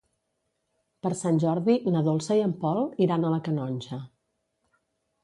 [1.05, 4.01] Per Sant Jordi na Dolça i en Pol iran a la Canonja.